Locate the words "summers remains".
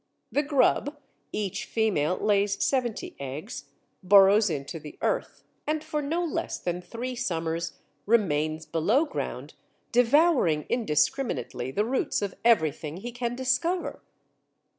7.15-8.65